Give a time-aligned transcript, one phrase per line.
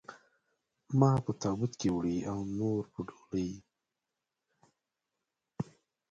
[0.99, 3.51] ما په تابوت کې وړي او نور په ډولۍ.